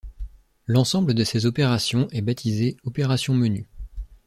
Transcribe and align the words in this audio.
L'ensemble 0.65 1.13
de 1.13 1.23
ces 1.23 1.45
opérations 1.45 2.07
est 2.09 2.23
baptisé 2.23 2.75
opération 2.85 3.35
Menu. 3.35 3.67